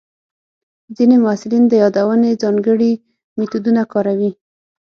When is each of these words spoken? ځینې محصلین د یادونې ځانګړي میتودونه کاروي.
ځینې 0.95 1.15
محصلین 1.23 1.63
د 1.67 1.73
یادونې 1.83 2.39
ځانګړي 2.41 2.91
میتودونه 3.37 3.81
کاروي. 3.91 4.31